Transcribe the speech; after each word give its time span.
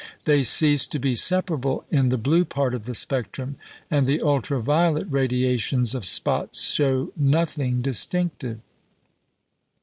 They 0.25 0.41
cease 0.41 0.87
to 0.87 0.97
be 0.97 1.13
separable 1.13 1.85
in 1.91 2.09
the 2.09 2.17
blue 2.17 2.43
part 2.43 2.73
of 2.73 2.87
the 2.87 2.95
spectrum; 2.95 3.57
and 3.91 4.07
the 4.07 4.19
ultra 4.19 4.59
violet 4.59 5.05
radiations 5.11 5.93
of 5.93 6.05
spots 6.05 6.63
show 6.63 7.13
nothing 7.15 7.83
distinctive. 7.83 8.61